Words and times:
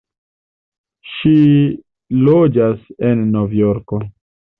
Ŝi 1.09 1.33
loĝas 2.29 2.79
en 3.11 3.21
Novjorko. 3.37 4.01